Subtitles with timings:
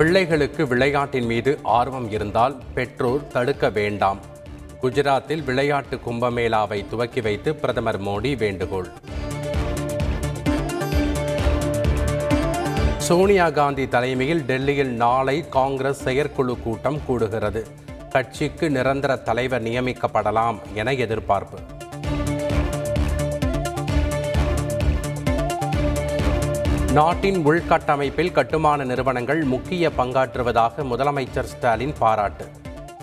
[0.00, 4.18] பிள்ளைகளுக்கு விளையாட்டின் மீது ஆர்வம் இருந்தால் பெற்றோர் தடுக்க வேண்டாம்.
[4.82, 8.88] குஜராத்தில் விளையாட்டு கும்பமேளாவை துவக்கி வைத்து பிரதமர் மோடி வேண்டுகோள்.
[12.96, 17.64] சோனியா காந்தி தலைமையில் டெல்லியில் நாளை காங்கிரஸ் செயற்குழு கூட்டம் கூடுகிறது.
[18.10, 21.58] கட்சிக்கு நிரந்தர தலைவர் நியமிக்கப்படலாம் என எதிர்பார்ப்பு.
[26.92, 32.46] நாட்டின் உள்கட்டமைப்பில் கட்டுமான நிறுவனங்கள் முக்கிய பங்காற்றுவதாக முதலமைச்சர் ஸ்டாலின் பாராட்டு.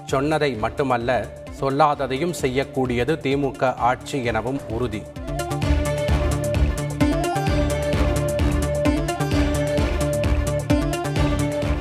[0.05, 1.27] சொன்னதை மட்டுமல்ல
[1.59, 5.02] சொல்லாததையும் செய்யக்கூடியது திமுக ஆட்சி எனவும் உறுதி.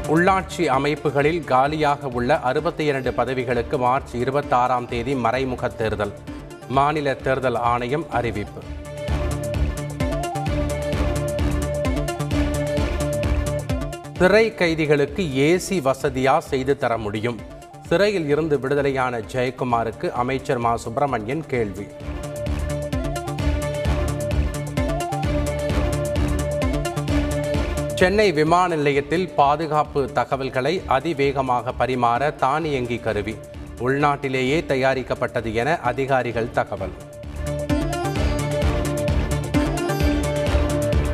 [0.09, 6.13] உள்ளாட்சி அமைப்புகளில் காலியாக உள்ள அறுபத்தி இரண்டு பதவிகளுக்கு மார்ச் இருபத்தாறாம் தேதி மறைமுக தேர்தல்.
[6.69, 8.63] மாநில தேர்தல் ஆணையம் அறிவிப்பு.
[14.19, 17.39] சிறை கைதிகளுக்கு ஏசி வசதியா செய்து தர முடியும்?
[17.87, 20.77] சிறையில் இருந்து விடுதலையான ஜெயக்குமாருக்கு அமைச்சர் மா.
[20.77, 21.87] சுப்பிரமணியன் கேள்வி.
[27.95, 33.37] சென்னை விமான நிலையத்தில் பாதுகாப்பு தகவல்களை அதிவேகமாக பரிமாற தானியங்கி கருவி.
[33.79, 37.06] உள்நாட்டிலேயே தயாரிக்கப்பட்டது என அதிகாரிகள் தகவல்.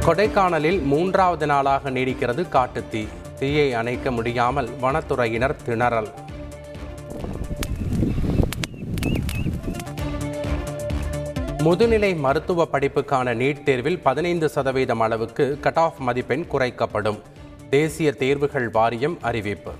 [0.06, 3.08] கொடைக்கானலில் மூன்றாவது நாளாக நீடிக்கிறது காட்டுத்தீ.
[3.39, 6.08] தீயை அணைக்க முடியாமல் வனத்துறையினர் திணறல்.
[11.58, 17.20] முதுநிலை மருத்துவ படிப்புக்கான நீட் தேர்வில் பதினைந்து சதவீதம் அளவுக்கு கட் ஆஃப் மதிப்பெண் குறைக்கப்படும்.
[17.70, 19.70] தேசிய தேர்வுகள் வாரியம் அறிவிப்பு.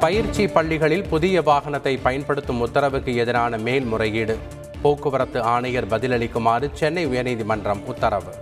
[0.00, 4.38] பயிற்சி பள்ளிகளில் புதிய வாகனத்தை பயன்படுத்தும் உத்தரவுக்கு எதிரான மேல்முறையீடு.
[4.82, 8.34] போக்குவரத்து ஆணையர் பதிலளிக்குமாறு சென்னை உயர்நீதிமன்றம் உத்தரவு.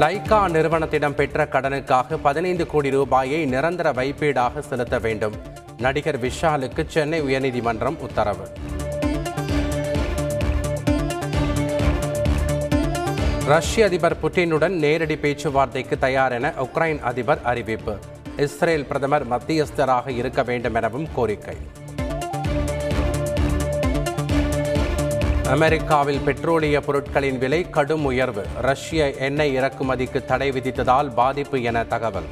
[0.00, 5.34] லைகா நிறுவனத்திடம் பெற்ற கடனுக்காக பதினைந்து கோடி ரூபாயை நிரந்தர வைப்பீடாக செலுத்த வேண்டும்.
[5.78, 8.48] நடிகர் விஷாலுக்கு சென்னை உயர்நீதிமன்றம் உத்தரவு.
[13.46, 17.96] ரஷ்ய அதிபர் புட்டினுடன் நேரடி பேச்சுவார்த்தைக்கு தயார் என உக்ரைன் அதிபர் அறிவிப்பு.
[18.36, 21.56] இஸ்ரேல் பிரதமர் மத்தியஸ்தராக இருக்க வேண்டும் எனவும் கோரிக்கை.
[25.50, 28.46] அமெரிக்காவில் பெட்ரோலிய பொருட்களின் விலை கடும் உயர்வு.
[28.60, 32.28] ரஷ்ய எண்ணெய் இறக்குமதிக்கு தடை விதித்ததால் பாதிப்பு என தகவல்.